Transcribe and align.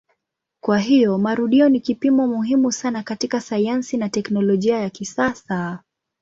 Kwa 0.63 0.79
hiyo 0.79 1.17
marudio 1.17 1.69
ni 1.69 1.79
kipimo 1.79 2.27
muhimu 2.27 2.71
sana 2.71 3.03
katika 3.03 3.41
sayansi 3.41 3.97
na 3.97 4.09
teknolojia 4.09 4.79
ya 4.79 4.89
kisasa. 4.89 5.79